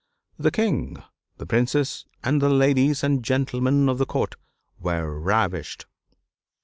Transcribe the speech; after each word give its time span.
The 0.39 0.49
King, 0.49 0.97
the 1.37 1.45
princes, 1.45 2.05
and 2.23 2.41
the 2.41 2.49
ladies 2.49 3.03
and 3.03 3.23
gentlemen 3.23 3.87
of 3.87 3.99
the 3.99 4.07
court 4.07 4.33
were 4.79 5.19
ravished. 5.19 5.85